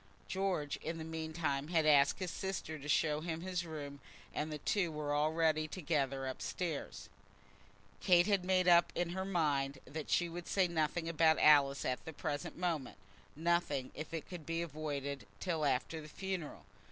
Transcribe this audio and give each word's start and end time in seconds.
George, 0.27 0.77
in 0.77 0.97
the 0.97 1.03
meantime, 1.03 1.67
had 1.67 1.85
asked 1.85 2.17
his 2.17 2.31
sister 2.31 2.79
to 2.79 2.89
show 2.89 3.21
him 3.21 3.41
his 3.41 3.67
room, 3.67 3.99
and 4.33 4.51
the 4.51 4.57
two 4.57 4.91
were 4.91 5.15
already 5.15 5.67
together 5.67 6.25
up 6.25 6.41
stairs. 6.41 7.07
Kate 7.99 8.25
had 8.25 8.43
made 8.43 8.67
up 8.67 8.91
her 8.97 9.23
mind 9.23 9.77
that 9.85 10.09
she 10.09 10.27
would 10.27 10.47
say 10.47 10.67
nothing 10.67 11.07
about 11.07 11.37
Alice 11.37 11.85
at 11.85 12.03
the 12.03 12.13
present 12.13 12.57
moment, 12.57 12.97
nothing, 13.35 13.91
if 13.93 14.11
it 14.11 14.27
could 14.27 14.43
be 14.43 14.63
avoided, 14.63 15.27
till 15.39 15.63
after 15.65 16.01
the 16.01 16.09
funeral. 16.09 16.65